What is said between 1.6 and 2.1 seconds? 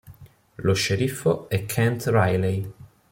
Kent